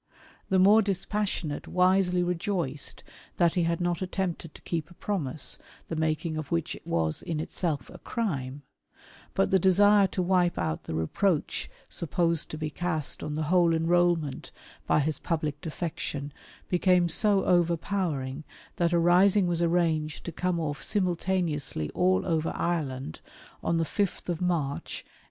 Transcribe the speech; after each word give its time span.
The 0.49 0.57
more 0.57 0.81
dispassionate 0.81 1.67
wisely 1.67 2.23
rejoiced 2.23 3.03
that 3.37 3.53
he 3.53 3.65
had 3.65 3.79
not 3.79 4.01
attempted 4.01 4.55
to 4.55 4.61
keep 4.63 4.89
a 4.89 4.95
promise, 4.95 5.59
the 5.89 5.95
maknig 5.95 6.39
of 6.39 6.49
which 6.51 6.75
was 6.85 7.21
in 7.21 7.39
itself 7.39 7.87
a 7.91 7.99
crime; 7.99 8.63
but 9.35 9.51
the 9.51 9.59
desire 9.59 10.07
to 10.07 10.23
wipe 10.23 10.57
out 10.57 10.85
the 10.85 10.95
reproach 10.95 11.69
supposed 11.87 12.49
to 12.49 12.57
be 12.57 12.71
cast 12.71 13.21
on 13.21 13.35
the 13.35 13.43
whole 13.53 13.75
enrolment 13.75 14.49
by 14.87 15.01
his 15.01 15.19
public 15.19 15.61
defection 15.61 16.33
became 16.67 17.07
so 17.07 17.45
overpowering, 17.45 18.43
that 18.77 18.93
a 18.93 18.97
rising 18.97 19.45
was 19.45 19.61
arranged 19.61 20.23
to 20.23 20.31
come 20.31 20.59
off 20.59 20.81
simultaneously 20.81 21.91
all 21.91 22.25
over 22.25 22.51
Ireland 22.55 23.19
on 23.63 23.77
the 23.77 23.83
5th 23.83 24.41
March, 24.41 25.05
1867. 25.05 25.09